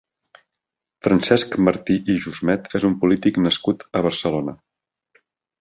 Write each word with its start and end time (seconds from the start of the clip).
Francesc 1.07 1.53
Martí 1.67 1.99
i 2.13 2.17
Jusmet 2.25 2.67
és 2.81 2.89
un 2.91 2.97
polític 3.05 3.41
nascut 3.49 3.87
a 4.01 4.05
Barcelona. 4.11 4.57